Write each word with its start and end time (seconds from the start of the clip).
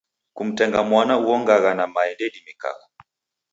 Kumtenga 0.35 0.79
mwana 0.89 1.13
uongagha 1.23 1.71
na 1.77 1.85
mae 1.93 2.11
ndeidimikagha. 2.13 2.85